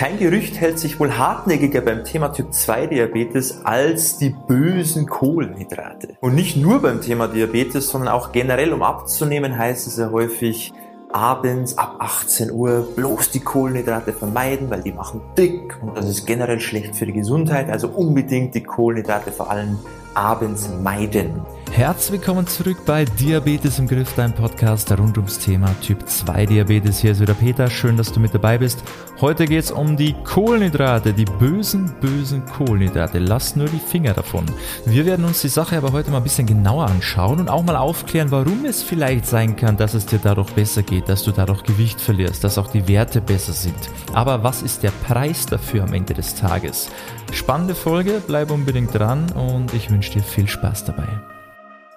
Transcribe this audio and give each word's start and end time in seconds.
Kein 0.00 0.18
Gerücht 0.18 0.58
hält 0.58 0.78
sich 0.78 0.98
wohl 0.98 1.18
hartnäckiger 1.18 1.82
beim 1.82 2.04
Thema 2.04 2.28
Typ 2.28 2.54
2 2.54 2.86
Diabetes 2.86 3.66
als 3.66 4.16
die 4.16 4.30
bösen 4.30 5.06
Kohlenhydrate. 5.06 6.16
Und 6.22 6.34
nicht 6.34 6.56
nur 6.56 6.80
beim 6.80 7.02
Thema 7.02 7.28
Diabetes, 7.28 7.90
sondern 7.90 8.08
auch 8.08 8.32
generell, 8.32 8.72
um 8.72 8.82
abzunehmen, 8.82 9.58
heißt 9.58 9.86
es 9.86 9.98
ja 9.98 10.10
häufig, 10.10 10.72
abends 11.12 11.76
ab 11.76 11.96
18 11.98 12.50
Uhr 12.50 12.88
bloß 12.96 13.30
die 13.32 13.40
Kohlenhydrate 13.40 14.14
vermeiden, 14.14 14.70
weil 14.70 14.80
die 14.80 14.92
machen 14.92 15.20
dick 15.36 15.76
und 15.82 15.94
das 15.98 16.08
ist 16.08 16.24
generell 16.24 16.60
schlecht 16.60 16.96
für 16.96 17.04
die 17.04 17.12
Gesundheit. 17.12 17.68
Also 17.68 17.88
unbedingt 17.88 18.54
die 18.54 18.62
Kohlenhydrate 18.62 19.32
vor 19.32 19.50
allem 19.50 19.80
abends 20.14 20.70
meiden. 20.82 21.42
Herzlich 21.72 22.20
willkommen 22.20 22.48
zurück 22.48 22.78
bei 22.84 23.04
Diabetes 23.04 23.78
im 23.78 23.86
Griff, 23.86 24.12
dein 24.16 24.34
Podcast 24.34 24.90
rund 24.90 25.16
ums 25.16 25.38
Thema 25.38 25.72
Typ 25.80 26.06
2 26.06 26.46
Diabetes. 26.46 26.98
Hier 26.98 27.12
ist 27.12 27.20
wieder 27.20 27.32
Peter, 27.32 27.70
schön, 27.70 27.96
dass 27.96 28.12
du 28.12 28.18
mit 28.18 28.34
dabei 28.34 28.58
bist. 28.58 28.82
Heute 29.20 29.44
geht 29.44 29.64
es 29.64 29.70
um 29.70 29.96
die 29.96 30.14
Kohlenhydrate, 30.24 31.12
die 31.12 31.24
bösen, 31.24 31.94
bösen 32.00 32.44
Kohlenhydrate. 32.44 33.20
Lass 33.20 33.54
nur 33.54 33.68
die 33.68 33.78
Finger 33.78 34.14
davon. 34.14 34.46
Wir 34.84 35.06
werden 35.06 35.24
uns 35.24 35.42
die 35.42 35.48
Sache 35.48 35.76
aber 35.76 35.92
heute 35.92 36.10
mal 36.10 36.18
ein 36.18 36.24
bisschen 36.24 36.46
genauer 36.46 36.86
anschauen 36.86 37.38
und 37.38 37.48
auch 37.48 37.62
mal 37.62 37.76
aufklären, 37.76 38.32
warum 38.32 38.64
es 38.64 38.82
vielleicht 38.82 39.24
sein 39.24 39.54
kann, 39.54 39.76
dass 39.76 39.94
es 39.94 40.06
dir 40.06 40.18
dadurch 40.20 40.50
besser 40.52 40.82
geht, 40.82 41.08
dass 41.08 41.22
du 41.22 41.30
dadurch 41.30 41.62
Gewicht 41.62 42.00
verlierst, 42.00 42.42
dass 42.42 42.58
auch 42.58 42.66
die 42.66 42.88
Werte 42.88 43.20
besser 43.20 43.52
sind. 43.52 43.90
Aber 44.12 44.42
was 44.42 44.62
ist 44.62 44.82
der 44.82 44.92
Preis 45.06 45.46
dafür 45.46 45.84
am 45.84 45.94
Ende 45.94 46.14
des 46.14 46.34
Tages? 46.34 46.90
Spannende 47.32 47.76
Folge, 47.76 48.20
bleib 48.26 48.50
unbedingt 48.50 48.92
dran 48.92 49.30
und 49.30 49.72
ich 49.72 49.88
wünsche 49.88 50.12
dir 50.12 50.22
viel 50.22 50.48
Spaß 50.48 50.84
dabei. 50.84 51.08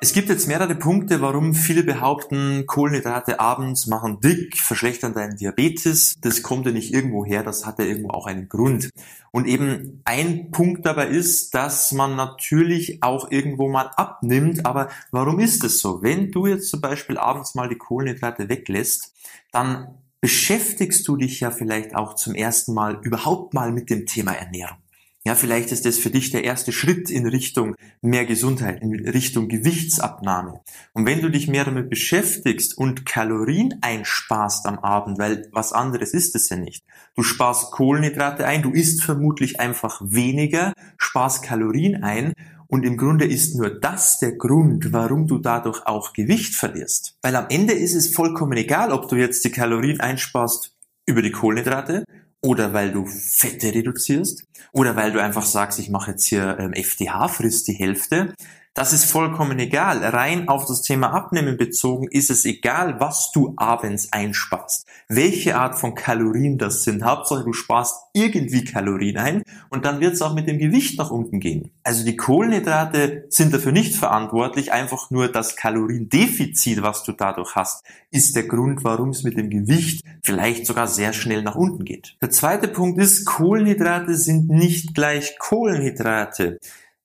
Es 0.03 0.11
gibt 0.11 0.27
jetzt 0.27 0.49
mehrere 0.49 0.75
Punkte, 0.75 1.21
warum 1.21 1.53
viele 1.53 1.81
behaupten, 1.81 2.65
Kohlenhydrate 2.65 3.39
abends 3.39 3.87
machen 3.87 4.19
dick, 4.19 4.57
verschlechtern 4.57 5.13
deinen 5.13 5.37
Diabetes. 5.37 6.15
Das 6.19 6.43
kommt 6.43 6.65
ja 6.65 6.73
nicht 6.73 6.93
irgendwo 6.93 7.23
her, 7.23 7.41
das 7.41 7.65
hat 7.65 7.79
ja 7.79 7.85
irgendwo 7.85 8.09
auch 8.09 8.27
einen 8.27 8.49
Grund. 8.49 8.89
Und 9.31 9.47
eben 9.47 10.01
ein 10.03 10.51
Punkt 10.51 10.85
dabei 10.85 11.07
ist, 11.07 11.55
dass 11.55 11.93
man 11.93 12.17
natürlich 12.17 13.01
auch 13.01 13.31
irgendwo 13.31 13.69
mal 13.69 13.91
abnimmt. 13.95 14.65
Aber 14.65 14.89
warum 15.11 15.39
ist 15.39 15.63
es 15.63 15.79
so? 15.79 16.03
Wenn 16.03 16.31
du 16.31 16.47
jetzt 16.47 16.67
zum 16.67 16.81
Beispiel 16.81 17.17
abends 17.17 17.55
mal 17.55 17.69
die 17.69 17.77
Kohlenhydrate 17.77 18.49
weglässt, 18.49 19.13
dann 19.53 19.87
beschäftigst 20.19 21.07
du 21.07 21.15
dich 21.15 21.39
ja 21.39 21.49
vielleicht 21.49 21.95
auch 21.95 22.15
zum 22.15 22.35
ersten 22.35 22.73
Mal 22.73 22.99
überhaupt 23.03 23.53
mal 23.53 23.71
mit 23.71 23.89
dem 23.89 24.05
Thema 24.05 24.33
Ernährung. 24.33 24.82
Ja, 25.25 25.35
vielleicht 25.35 25.71
ist 25.71 25.85
das 25.85 25.97
für 25.97 26.09
dich 26.09 26.31
der 26.31 26.43
erste 26.43 26.73
Schritt 26.73 27.09
in 27.09 27.25
Richtung 27.25 27.75
mehr 28.01 28.25
Gesundheit, 28.25 28.81
in 28.81 28.93
Richtung 29.07 29.47
Gewichtsabnahme. 29.47 30.59
Und 30.91 31.05
wenn 31.05 31.21
du 31.21 31.29
dich 31.29 31.47
mehr 31.47 31.63
damit 31.63 31.89
beschäftigst 31.89 32.77
und 32.77 33.05
Kalorien 33.05 33.75
einsparst 33.79 34.65
am 34.65 34.79
Abend, 34.79 35.19
weil 35.19 35.47
was 35.53 35.71
anderes 35.71 36.13
ist 36.13 36.35
es 36.35 36.49
ja 36.49 36.57
nicht. 36.57 36.83
Du 37.15 37.23
sparst 37.23 37.71
Kohlenhydrate 37.71 38.45
ein, 38.45 38.63
du 38.63 38.71
isst 38.71 39.01
vermutlich 39.01 39.61
einfach 39.61 40.01
weniger, 40.03 40.73
sparst 40.97 41.41
Kalorien 41.41 42.03
ein 42.03 42.33
und 42.67 42.83
im 42.83 42.97
Grunde 42.97 43.23
ist 43.23 43.55
nur 43.55 43.69
das 43.69 44.19
der 44.19 44.33
Grund, 44.33 44.91
warum 44.91 45.27
du 45.27 45.37
dadurch 45.37 45.85
auch 45.85 46.11
Gewicht 46.11 46.53
verlierst. 46.53 47.17
Weil 47.21 47.37
am 47.37 47.45
Ende 47.47 47.71
ist 47.71 47.95
es 47.95 48.13
vollkommen 48.13 48.57
egal, 48.57 48.91
ob 48.91 49.07
du 49.07 49.15
jetzt 49.15 49.45
die 49.45 49.51
Kalorien 49.51 50.01
einsparst 50.01 50.75
über 51.05 51.21
die 51.21 51.31
Kohlenhydrate 51.31 52.03
oder 52.43 52.73
weil 52.73 52.91
du 52.91 53.05
Fette 53.05 53.73
reduzierst 53.73 54.45
oder 54.73 54.95
weil 54.95 55.11
du 55.11 55.21
einfach 55.21 55.45
sagst, 55.45 55.79
ich 55.79 55.89
mache 55.89 56.11
jetzt 56.11 56.25
hier 56.25 56.57
ähm, 56.59 56.73
FDH, 56.73 57.29
frisst 57.29 57.67
die 57.67 57.73
Hälfte. 57.73 58.33
Das 58.75 58.91
ist 58.91 59.05
vollkommen 59.05 59.59
egal. 59.59 60.03
Rein 60.03 60.47
auf 60.47 60.65
das 60.65 60.81
Thema 60.81 61.13
Abnehmen 61.13 61.57
bezogen 61.57 62.07
ist 62.09 62.31
es 62.31 62.43
egal, 62.43 62.99
was 62.99 63.31
du 63.31 63.53
abends 63.55 64.11
einsparst. 64.11 64.87
Welche 65.07 65.57
Art 65.57 65.77
von 65.77 65.93
Kalorien 65.93 66.57
das 66.57 66.81
sind. 66.81 67.03
Hauptsache 67.03 67.43
du 67.43 67.53
sparst 67.53 68.07
irgendwie 68.13 68.63
Kalorien 68.63 69.17
ein 69.17 69.43
und 69.69 69.85
dann 69.85 69.99
wird 69.99 70.13
es 70.13 70.23
auch 70.23 70.33
mit 70.33 70.47
dem 70.47 70.57
Gewicht 70.57 70.97
nach 70.97 71.11
unten 71.11 71.39
gehen. 71.39 71.69
Also 71.83 72.03
die 72.03 72.15
Kohlenhydrate 72.15 73.25
sind 73.29 73.53
dafür 73.53 73.73
nicht 73.73 73.95
verantwortlich. 73.95 74.73
Einfach 74.73 75.11
nur 75.11 75.27
das 75.27 75.55
Kaloriendefizit, 75.55 76.81
was 76.81 77.03
du 77.03 77.11
dadurch 77.11 77.55
hast, 77.55 77.83
ist 78.09 78.35
der 78.35 78.47
Grund, 78.47 78.83
warum 78.83 79.09
es 79.09 79.21
mit 79.21 79.37
dem 79.37 79.51
Gewicht 79.51 80.03
vielleicht 80.23 80.65
sogar 80.65 80.87
sehr 80.87 81.13
schnell 81.13 81.43
nach 81.43 81.55
unten 81.55 81.85
geht. 81.85 82.15
Der 82.23 82.31
zweite 82.31 82.67
Punkt 82.67 82.99
ist, 82.99 83.25
Kohlenhydrate 83.25 84.15
sind 84.15 84.49
nicht 84.49 84.95
gleich 84.95 85.37
Kohlenhydrate. 85.37 86.57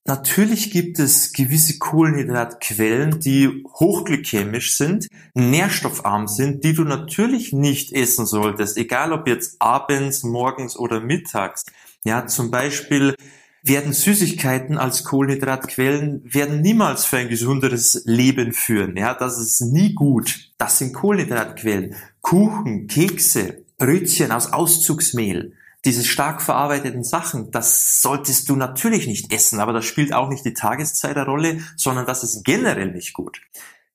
Natürlich 0.05 0.71
gibt 0.71 0.97
es 0.97 1.33
gewisse 1.33 1.77
Kohlenhydratquellen, 1.77 3.19
die 3.19 3.63
hochglykämisch 3.67 4.75
sind, 4.75 5.07
nährstoffarm 5.35 6.27
sind, 6.27 6.63
die 6.63 6.73
du 6.73 6.83
natürlich 6.83 7.53
nicht 7.53 7.93
essen 7.93 8.25
solltest, 8.25 8.77
egal 8.77 9.13
ob 9.13 9.27
jetzt 9.27 9.61
abends, 9.61 10.23
morgens 10.23 10.77
oder 10.77 10.99
mittags. 10.99 11.65
Ja, 12.03 12.25
zum 12.25 12.49
Beispiel 12.49 13.13
werden 13.61 13.93
Süßigkeiten 13.93 14.77
als 14.77 15.03
Kohlenhydratquellen 15.03 16.21
werden 16.23 16.61
niemals 16.61 17.05
für 17.05 17.17
ein 17.17 17.29
gesunderes 17.29 18.01
Leben 18.05 18.53
führen. 18.53 18.95
Ja, 18.95 19.13
das 19.13 19.37
ist 19.37 19.61
nie 19.61 19.93
gut. 19.93 20.51
Das 20.57 20.77
sind 20.79 20.93
Kohlenhydratquellen. 20.93 21.95
Kuchen, 22.21 22.87
Kekse, 22.87 23.65
Brötchen 23.77 24.31
aus 24.31 24.53
Auszugsmehl 24.53 25.53
diese 25.85 26.03
stark 26.03 26.41
verarbeiteten 26.41 27.03
Sachen, 27.03 27.51
das 27.51 28.01
solltest 28.01 28.49
du 28.49 28.55
natürlich 28.55 29.07
nicht 29.07 29.33
essen, 29.33 29.59
aber 29.59 29.73
das 29.73 29.85
spielt 29.85 30.13
auch 30.13 30.29
nicht 30.29 30.43
die 30.45 30.53
Tageszeit 30.53 31.15
eine 31.15 31.25
Rolle, 31.25 31.59
sondern 31.77 32.05
das 32.05 32.23
ist 32.23 32.43
generell 32.43 32.91
nicht 32.91 33.13
gut. 33.13 33.41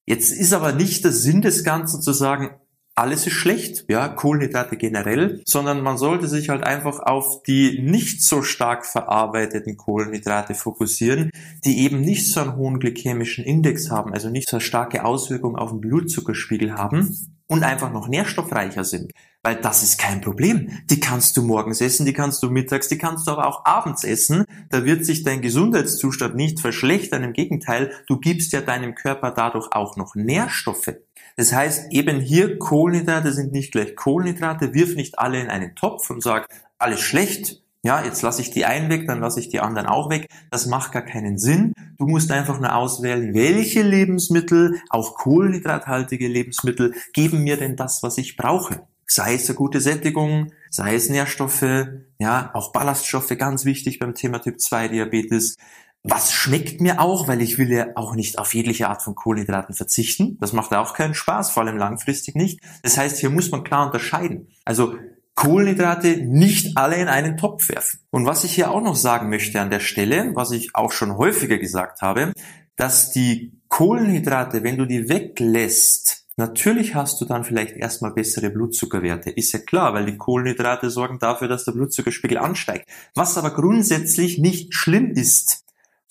Jetzt 0.06 0.33
ist 0.33 0.53
aber 0.53 0.73
nicht 0.73 1.05
der 1.05 1.12
Sinn 1.12 1.43
des 1.43 1.65
Ganzen 1.65 2.03
zu 2.03 2.12
sagen, 2.12 2.50
alles 2.97 3.27
ist 3.27 3.33
schlecht, 3.33 3.87
ja, 3.89 4.06
Kohlenhydrate 4.06 4.77
generell, 4.77 5.43
sondern 5.47 5.83
man 5.83 5.99
sollte 5.99 6.28
sich 6.28 6.49
halt 6.49 6.62
einfach 6.62 7.00
auf 7.00 7.43
die 7.43 7.83
nicht 7.83 8.23
so 8.23 8.43
stark 8.43 8.87
verarbeiteten 8.87 9.77
Kohlenhydrate 9.77 10.55
fokussieren, 10.55 11.31
die 11.65 11.81
eben 11.81 12.00
nicht 12.00 12.31
so 12.31 12.41
einen 12.41 12.55
hohen 12.55 12.78
glykämischen 12.78 13.44
Index 13.44 13.91
haben, 13.91 14.12
also 14.12 14.31
nicht 14.31 14.49
so 14.49 14.61
starke 14.61 15.05
Auswirkung 15.05 15.56
auf 15.56 15.71
den 15.71 15.81
Blutzuckerspiegel 15.81 16.75
haben 16.75 17.34
und 17.49 17.65
einfach 17.65 17.93
noch 17.93 18.06
nährstoffreicher 18.06 18.84
sind. 18.84 19.11
Weil 19.44 19.56
das 19.56 19.82
ist 19.82 19.99
kein 19.99 20.22
Problem. 20.22 20.71
Die 20.88 21.00
kannst 21.00 21.37
du 21.37 21.43
morgens 21.43 21.82
essen, 21.82 22.06
die 22.06 22.15
kannst 22.15 22.43
du 22.43 22.49
mittags, 22.49 22.88
die 22.88 22.97
kannst 22.97 23.27
du 23.27 23.31
aber 23.31 23.47
auch 23.47 23.66
abends 23.66 24.03
essen. 24.03 24.47
Da 24.71 24.87
wird 24.87 25.05
sich 25.05 25.22
dein 25.22 25.43
Gesundheitszustand 25.43 26.34
nicht 26.34 26.60
verschlechtern. 26.60 27.22
Im 27.22 27.34
Gegenteil, 27.34 27.93
du 28.06 28.19
gibst 28.19 28.53
ja 28.53 28.62
deinem 28.62 28.94
Körper 28.94 29.32
dadurch 29.32 29.71
auch 29.72 29.99
noch 29.99 30.15
Nährstoffe. 30.15 30.94
Das 31.37 31.53
heißt, 31.53 31.93
eben 31.93 32.21
hier 32.21 32.59
Kohlenhydrate 32.59 33.34
sind 33.34 33.53
nicht 33.53 33.72
gleich 33.72 33.97
Kohlenhydrate. 33.97 34.72
Wirf 34.72 34.97
nicht 34.97 35.19
alle 35.19 35.41
in 35.41 35.50
einen 35.50 35.75
Topf 35.75 36.09
und 36.09 36.22
sag, 36.22 36.49
alles 36.78 37.00
schlecht. 37.00 37.61
Ja, 37.82 38.03
jetzt 38.03 38.22
lasse 38.22 38.41
ich 38.41 38.50
die 38.50 38.65
einen 38.65 38.88
weg, 38.88 39.06
dann 39.06 39.21
lasse 39.21 39.41
ich 39.41 39.50
die 39.50 39.61
anderen 39.61 39.87
auch 39.87 40.09
weg. 40.09 40.26
Das 40.50 40.65
macht 40.65 40.93
gar 40.93 41.03
keinen 41.03 41.37
Sinn. 41.37 41.75
Du 41.99 42.06
musst 42.06 42.32
einfach 42.32 42.59
nur 42.59 42.75
auswählen, 42.75 43.34
welche 43.34 43.82
Lebensmittel, 43.82 44.81
auch 44.88 45.16
kohlenhydrathaltige 45.16 46.28
Lebensmittel, 46.28 46.94
geben 47.12 47.44
mir 47.44 47.59
denn 47.59 47.76
das, 47.76 48.03
was 48.03 48.16
ich 48.16 48.38
brauche 48.38 48.81
sei 49.06 49.34
es 49.34 49.48
eine 49.48 49.56
gute 49.56 49.81
Sättigung, 49.81 50.53
sei 50.70 50.94
es 50.94 51.09
Nährstoffe, 51.09 51.87
ja, 52.19 52.50
auch 52.54 52.72
Ballaststoffe, 52.72 53.37
ganz 53.38 53.65
wichtig 53.65 53.98
beim 53.98 54.15
Thema 54.15 54.41
Typ 54.41 54.60
2 54.60 54.88
Diabetes. 54.88 55.56
Was 56.03 56.32
schmeckt 56.32 56.81
mir 56.81 57.00
auch, 57.00 57.28
weil 57.28 57.41
ich 57.41 57.56
will 57.56 57.72
ja 57.72 57.87
auch 57.94 58.14
nicht 58.14 58.38
auf 58.38 58.54
jegliche 58.54 58.88
Art 58.88 59.03
von 59.03 59.14
Kohlenhydraten 59.14 59.75
verzichten. 59.75 60.37
Das 60.38 60.53
macht 60.53 60.75
auch 60.75 60.93
keinen 60.93 61.14
Spaß, 61.14 61.50
vor 61.50 61.62
allem 61.62 61.78
langfristig 61.78 62.34
nicht. 62.34 62.60
Das 62.82 62.98
heißt, 62.98 63.19
hier 63.19 63.31
muss 63.31 63.50
man 63.50 63.64
klar 63.64 63.87
unterscheiden. 63.87 64.48
Also 64.66 64.97
Kohlenhydrate 65.34 66.19
nicht 66.19 66.76
alle 66.76 66.97
in 66.97 67.09
einen 67.09 67.37
Topf 67.37 67.69
werfen. 67.69 68.00
Und 68.10 68.26
was 68.26 68.44
ich 68.44 68.54
hier 68.54 68.70
auch 68.70 68.82
noch 68.82 68.97
sagen 68.97 69.31
möchte 69.31 69.60
an 69.60 69.70
der 69.70 69.81
Stelle, 69.81 70.32
was 70.34 70.50
ich 70.50 70.75
auch 70.75 70.93
schon 70.93 71.16
häufiger 71.16 71.59
gesagt 71.59 72.03
habe, 72.03 72.32
dass 72.76 73.10
die 73.10 73.60
Kohlenhydrate, 73.69 74.62
wenn 74.62 74.76
du 74.76 74.84
die 74.84 75.09
weglässt, 75.09 76.24
Natürlich 76.37 76.97
hast 76.97 77.21
du 77.21 77.27
dann 77.27 77.45
vielleicht 77.45 77.77
erstmal 77.77 78.12
bessere 78.12 78.50
Blutzuckerwerte, 78.50 79.31
ist 79.31 79.53
ja 79.53 79.61
klar, 79.61 79.95
weil 79.95 80.06
die 80.06 80.17
Kohlenhydrate 80.17 80.91
sorgen 80.91 81.21
dafür, 81.21 81.47
dass 81.47 81.65
der 81.65 81.72
Blutzuckerspiegel 81.72 82.39
ansteigt. 82.39 82.89
Was 83.14 83.38
aber 83.38 83.50
grundsätzlich 83.50 84.38
nicht 84.38 84.75
schlimm 84.75 85.12
ist, 85.12 85.63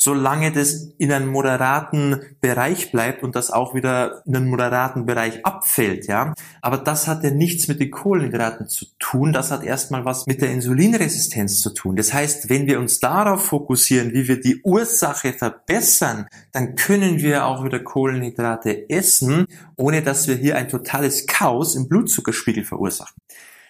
solange 0.03 0.51
das 0.51 0.89
in 0.97 1.11
einem 1.11 1.29
moderaten 1.29 2.21
Bereich 2.41 2.91
bleibt 2.91 3.23
und 3.23 3.35
das 3.35 3.51
auch 3.51 3.73
wieder 3.73 4.21
in 4.25 4.35
einen 4.35 4.49
moderaten 4.49 5.05
Bereich 5.05 5.45
abfällt, 5.45 6.07
ja. 6.07 6.33
Aber 6.61 6.77
das 6.77 7.07
hat 7.07 7.23
ja 7.23 7.31
nichts 7.31 7.67
mit 7.67 7.79
den 7.79 7.89
Kohlenhydraten 7.89 8.67
zu 8.67 8.85
tun. 8.99 9.33
Das 9.33 9.51
hat 9.51 9.63
erstmal 9.63 10.05
was 10.05 10.27
mit 10.27 10.41
der 10.41 10.51
Insulinresistenz 10.51 11.61
zu 11.61 11.73
tun. 11.73 11.95
Das 11.95 12.13
heißt, 12.13 12.49
wenn 12.49 12.67
wir 12.67 12.79
uns 12.79 12.99
darauf 12.99 13.45
fokussieren, 13.45 14.13
wie 14.13 14.27
wir 14.27 14.39
die 14.39 14.61
Ursache 14.63 15.33
verbessern, 15.33 16.27
dann 16.51 16.75
können 16.75 17.19
wir 17.19 17.45
auch 17.45 17.63
wieder 17.63 17.79
Kohlenhydrate 17.79 18.89
essen, 18.89 19.47
ohne 19.77 20.01
dass 20.01 20.27
wir 20.27 20.35
hier 20.35 20.57
ein 20.57 20.67
totales 20.67 21.25
Chaos 21.27 21.75
im 21.75 21.87
Blutzuckerspiegel 21.87 22.65
verursachen. 22.65 23.15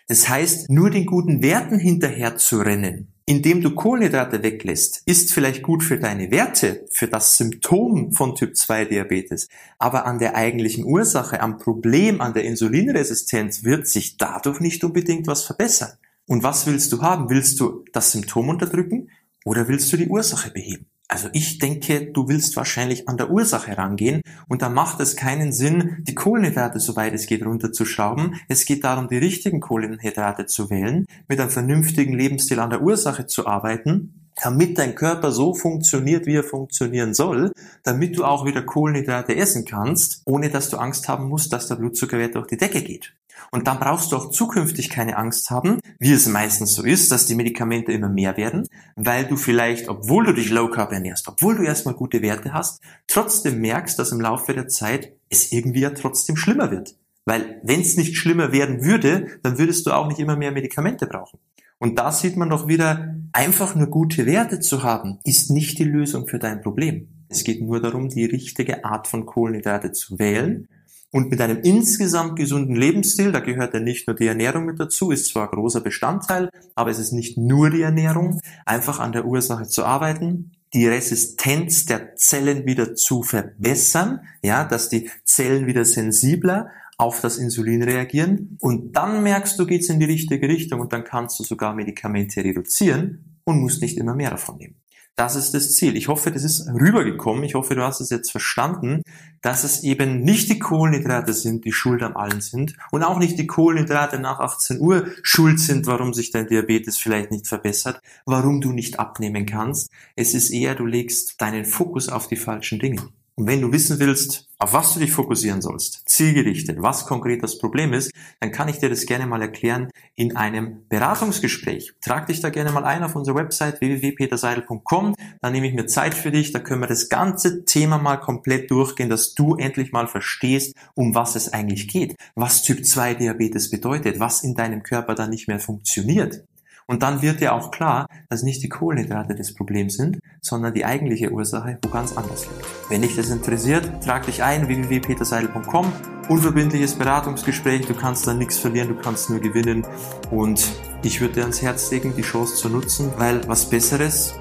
Das 0.08 0.28
heißt, 0.28 0.70
nur 0.70 0.90
den 0.90 1.06
guten 1.06 1.42
Werten 1.42 1.80
hinterher 1.80 2.36
zu 2.36 2.60
rennen, 2.60 3.14
indem 3.26 3.62
du 3.62 3.74
Kohlenhydrate 3.74 4.44
weglässt, 4.44 5.02
ist 5.06 5.32
vielleicht 5.32 5.64
gut 5.64 5.82
für 5.82 5.98
deine 5.98 6.30
Werte, 6.30 6.86
für 6.92 7.08
das 7.08 7.38
Symptom 7.38 8.12
von 8.12 8.36
Typ 8.36 8.58
2 8.58 8.86
Diabetes. 8.86 9.48
Aber 9.80 10.06
an 10.06 10.20
der 10.20 10.36
eigentlichen 10.36 10.84
Ursache, 10.84 11.40
am 11.40 11.58
Problem, 11.58 12.20
an 12.20 12.34
der 12.34 12.44
Insulinresistenz 12.44 13.64
wird 13.64 13.88
sich 13.88 14.18
dadurch 14.18 14.60
nicht 14.60 14.84
unbedingt 14.84 15.26
was 15.28 15.46
verbessern. 15.46 15.94
Und 16.28 16.44
was 16.44 16.68
willst 16.68 16.92
du 16.92 17.02
haben? 17.02 17.30
Willst 17.30 17.60
du 17.62 17.86
das 17.94 18.12
Symptom 18.12 18.50
unterdrücken 18.50 19.10
oder 19.46 19.68
willst 19.70 19.92
du 19.94 19.98
die 19.98 20.08
Ursache 20.08 20.52
beheben? 20.52 20.88
Also 21.08 21.30
ich 21.34 21.60
denke, 21.60 22.12
du 22.12 22.28
willst 22.28 22.56
wahrscheinlich 22.56 23.08
an 23.08 23.18
der 23.18 23.30
Ursache 23.30 23.78
rangehen 23.78 24.22
und 24.48 24.62
da 24.62 24.70
macht 24.70 25.00
es 25.00 25.16
keinen 25.16 25.52
Sinn, 25.52 26.04
die 26.08 26.16
Kohlenhydrate, 26.16 26.80
soweit 26.80 27.14
es 27.14 27.28
geht, 27.28 27.46
runterzuschrauben. 27.46 28.36
Es 28.48 28.66
geht 28.66 28.84
darum, 28.84 29.08
die 29.10 29.18
richtigen 29.18 29.60
Kohlenhydrate 29.60 30.46
zu 30.46 30.70
wählen, 30.70 31.06
mit 31.28 31.40
einem 31.40 31.52
vernünftigen 31.52 32.14
Lebensstil 32.14 32.60
an 32.60 32.70
der 32.70 32.82
Ursache 32.82 33.28
zu 33.28 33.46
arbeiten 33.46 34.20
damit 34.42 34.78
dein 34.78 34.96
Körper 34.96 35.32
so 35.32 35.54
funktioniert, 35.54 36.26
wie 36.26 36.36
er 36.36 36.44
funktionieren 36.44 37.14
soll, 37.14 37.52
damit 37.84 38.18
du 38.18 38.26
auch 38.26 38.46
wieder 38.46 38.64
Kohlenhydrate 38.64 39.36
essen 39.36 39.66
kannst, 39.66 40.22
ohne 40.26 40.50
dass 40.50 40.70
du 40.70 40.78
Angst 40.78 41.08
haben 41.08 41.28
musst, 41.28 41.54
dass 41.54 41.68
der 41.68 41.76
Blutzuckerwert 41.76 42.36
durch 42.36 42.48
die 42.48 42.58
Decke 42.58 42.82
geht. 42.82 43.14
Und 43.52 43.68
dann 43.68 43.80
brauchst 43.80 44.12
du 44.12 44.18
auch 44.18 44.32
zukünftig 44.32 44.90
keine 44.90 45.18
Angst 45.18 45.50
haben, 45.50 45.80
wie 46.00 46.12
es 46.12 46.28
meistens 46.28 46.74
so 46.74 46.84
ist, 46.84 47.12
dass 47.12 47.28
die 47.28 47.36
Medikamente 47.36 47.92
immer 47.92 48.10
mehr 48.10 48.36
werden, 48.38 48.68
weil 48.96 49.26
du 49.26 49.36
vielleicht, 49.36 49.90
obwohl 49.90 50.26
du 50.26 50.34
dich 50.34 50.50
low 50.50 50.70
carb 50.70 50.92
ernährst, 50.92 51.28
obwohl 51.28 51.56
du 51.56 51.64
erstmal 51.64 51.94
gute 51.94 52.22
Werte 52.22 52.54
hast, 52.54 52.82
trotzdem 53.08 53.60
merkst, 53.60 53.98
dass 54.00 54.12
im 54.12 54.22
Laufe 54.22 54.54
der 54.54 54.68
Zeit 54.68 55.14
es 55.30 55.52
irgendwie 55.52 55.82
ja 55.82 55.92
trotzdem 55.92 56.36
schlimmer 56.36 56.72
wird. 56.72 56.96
Weil 57.26 57.62
wenn 57.64 57.82
es 57.82 57.96
nicht 57.96 58.18
schlimmer 58.18 58.52
werden 58.52 58.84
würde, 58.84 59.28
dann 59.44 59.58
würdest 59.58 59.86
du 59.86 59.92
auch 59.92 60.08
nicht 60.08 60.20
immer 60.20 60.36
mehr 60.36 60.52
Medikamente 60.52 61.08
brauchen. 61.08 61.40
Und 61.80 62.00
da 62.00 62.12
sieht 62.12 62.38
man 62.38 62.50
doch 62.50 62.68
wieder, 62.68 63.16
einfach 63.34 63.76
nur 63.76 63.88
gute 63.88 64.26
Werte 64.26 64.60
zu 64.60 64.84
haben, 64.84 65.20
ist 65.24 65.52
nicht 65.52 65.80
die 65.80 65.84
Lösung 65.84 66.28
für 66.28 66.40
dein 66.40 66.62
Problem. 66.62 67.26
Es 67.30 67.44
geht 67.44 67.62
nur 67.62 67.82
darum, 67.82 68.10
die 68.10 68.26
richtige 68.26 68.86
Art 68.86 69.08
von 69.08 69.26
Kohlenhydrate 69.26 69.92
zu 69.92 70.20
wählen 70.20 70.68
und 71.14 71.30
mit 71.30 71.40
einem 71.42 71.60
insgesamt 71.62 72.36
gesunden 72.38 72.76
Lebensstil, 72.76 73.32
da 73.32 73.40
gehört 73.40 73.76
ja 73.76 73.80
nicht 73.80 74.08
nur 74.08 74.16
die 74.16 74.26
Ernährung 74.26 74.66
mit 74.66 74.80
dazu, 74.80 75.12
ist 75.12 75.28
zwar 75.28 75.48
großer 75.48 75.80
Bestandteil, 75.80 76.50
aber 76.74 76.90
es 76.90 76.98
ist 76.98 77.12
nicht 77.12 77.38
nur 77.38 77.70
die 77.70 77.84
Ernährung, 77.84 78.42
einfach 78.66 79.00
an 79.00 79.12
der 79.12 79.26
Ursache 79.26 79.68
zu 79.68 79.86
arbeiten, 79.86 80.54
die 80.74 80.88
Resistenz 80.88 81.86
der 81.86 82.16
Zellen 82.16 82.66
wieder 82.66 82.96
zu 82.96 83.22
verbessern, 83.22 84.22
ja, 84.42 84.64
dass 84.64 84.90
die 84.90 85.12
Zellen 85.24 85.68
wieder 85.68 85.86
sensibler 85.86 86.72
auf 86.98 87.22
das 87.22 87.38
Insulin 87.38 87.84
reagieren 87.84 88.58
und 88.60 88.94
dann 88.94 89.22
merkst 89.22 89.58
du, 89.60 89.68
geht's 89.68 89.90
in 89.90 90.00
die 90.00 90.08
richtige 90.08 90.50
Richtung 90.50 90.80
und 90.80 90.94
dann 90.94 91.04
kannst 91.04 91.40
du 91.40 91.44
sogar 91.44 91.76
Medikamente 91.76 92.44
reduzieren 92.44 93.40
und 93.44 93.60
musst 93.60 93.84
nicht 93.84 93.98
immer 93.98 94.16
mehr 94.16 94.32
davon 94.32 94.58
nehmen. 94.58 94.83
Das 95.16 95.36
ist 95.36 95.54
das 95.54 95.72
Ziel. 95.76 95.96
Ich 95.96 96.08
hoffe, 96.08 96.32
das 96.32 96.44
ist 96.44 96.68
rübergekommen. 96.68 97.44
Ich 97.44 97.54
hoffe, 97.54 97.76
du 97.76 97.84
hast 97.84 98.02
es 98.02 98.10
jetzt 98.10 98.32
verstanden, 98.32 99.04
dass 99.42 99.64
es 99.64 99.84
eben 99.84 100.22
nicht 100.22 100.50
die 100.50 100.58
Kohlenhydrate 100.58 101.34
sind, 101.34 101.66
die 101.66 101.72
schuld 101.72 102.02
am 102.02 102.18
allen 102.18 102.42
sind 102.42 102.76
und 102.92 103.04
auch 103.04 103.20
nicht 103.20 103.38
die 103.38 103.46
Kohlenhydrate 103.46 104.18
nach 104.18 104.40
18 104.40 104.80
Uhr 104.80 105.06
schuld 105.22 105.60
sind, 105.60 105.86
warum 105.86 106.16
sich 106.16 106.32
dein 106.32 106.48
Diabetes 106.48 106.98
vielleicht 106.98 107.30
nicht 107.30 107.48
verbessert, 107.48 108.02
warum 108.26 108.60
du 108.60 108.72
nicht 108.72 109.00
abnehmen 109.00 109.46
kannst. 109.46 109.92
Es 110.16 110.34
ist 110.34 110.50
eher, 110.50 110.74
du 110.74 110.86
legst 110.86 111.40
deinen 111.40 111.66
Fokus 111.66 112.10
auf 112.10 112.28
die 112.28 112.38
falschen 112.38 112.80
Dinge. 112.80 113.04
Und 113.36 113.48
wenn 113.48 113.62
du 113.62 113.72
wissen 113.72 114.00
willst, 114.00 114.48
auf 114.60 114.74
was 114.74 114.94
du 114.94 115.00
dich 115.00 115.12
fokussieren 115.12 115.62
sollst, 115.62 116.04
zielgerichtet, 116.06 116.78
was 116.82 117.06
konkret 117.06 117.42
das 117.42 117.58
Problem 117.58 117.92
ist, 117.92 118.12
dann 118.40 118.52
kann 118.52 118.70
ich 118.70 118.78
dir 118.78 118.90
das 118.90 119.08
gerne 119.08 119.26
mal 119.26 119.42
erklären 119.42 119.90
in 120.16 120.36
einem 120.36 120.88
Beratungsgespräch. 120.88 121.94
Trag 122.02 122.28
dich 122.28 122.42
da 122.42 122.50
gerne 122.50 122.72
mal 122.72 122.86
ein 122.86 123.04
auf 123.04 123.16
unsere 123.16 123.36
Website 123.36 123.82
www.peterseidel.com, 123.82 125.16
dann 125.42 125.52
nehme 125.52 125.68
ich 125.68 125.74
mir 125.74 125.88
Zeit 125.88 126.14
für 126.14 126.32
dich, 126.32 126.52
da 126.52 126.60
können 126.60 126.82
wir 126.82 126.88
das 126.88 127.10
ganze 127.10 127.66
Thema 127.66 127.98
mal 127.98 128.18
komplett 128.18 128.70
durchgehen, 128.70 129.10
dass 129.10 129.34
du 129.34 129.56
endlich 129.56 129.92
mal 129.92 130.08
verstehst, 130.08 130.76
um 130.94 131.16
was 131.16 131.36
es 131.36 131.52
eigentlich 131.52 131.88
geht, 131.88 132.16
was 132.36 132.62
Typ 132.62 132.86
2 132.86 133.16
Diabetes 133.16 133.72
bedeutet, 133.72 134.20
was 134.20 134.44
in 134.44 134.54
deinem 134.54 134.84
Körper 134.84 135.16
dann 135.16 135.32
nicht 135.32 135.48
mehr 135.48 135.60
funktioniert. 135.60 136.44
Und 136.88 137.04
dann 137.04 137.22
wird 137.22 137.40
dir 137.40 137.54
auch 137.54 137.72
klar, 137.72 138.08
dass 138.30 138.44
nicht 138.44 138.64
die 138.64 138.70
Kohlenhydrate 138.70 139.36
das 139.36 139.54
Problem 139.54 139.90
sind, 139.90 140.20
sondern 140.42 140.74
die 140.74 140.86
eigentliche 140.86 141.32
Ursache 141.32 141.78
wo 141.84 141.90
ganz 141.90 142.16
anders 142.18 142.48
liegt. 142.48 142.66
Wenn 142.90 143.02
dich 143.02 143.16
das 143.16 143.30
interessiert, 143.30 144.04
trag 144.04 144.26
dich 144.26 144.44
ein 144.44 144.68
www.peterseidel.com. 144.68 145.92
Unverbindliches 146.30 146.96
Beratungsgespräch, 146.96 147.86
du 147.86 147.94
kannst 147.94 148.26
da 148.28 148.34
nichts 148.34 148.58
verlieren, 148.58 148.90
du 148.90 148.96
kannst 148.96 149.30
nur 149.30 149.40
gewinnen. 149.40 149.86
Und 150.32 150.72
ich 151.04 151.20
würde 151.20 151.36
dir 151.36 151.42
ans 151.42 151.62
Herz 151.62 151.92
legen, 151.92 152.14
die 152.16 152.22
Chance 152.22 152.56
zu 152.56 152.70
nutzen, 152.70 153.12
weil 153.18 153.48
was 153.48 153.70
Besseres 153.70 154.34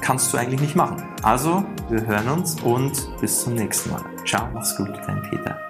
kannst 0.00 0.32
du 0.32 0.38
eigentlich 0.38 0.60
nicht 0.60 0.76
machen. 0.76 1.02
Also, 1.22 1.64
wir 1.90 2.06
hören 2.06 2.28
uns 2.28 2.60
und 2.62 3.08
bis 3.20 3.42
zum 3.42 3.54
nächsten 3.54 3.90
Mal. 3.90 4.04
Ciao, 4.26 4.48
mach's 4.52 4.76
gut, 4.76 4.90
dein 5.06 5.22
Peter. 5.22 5.67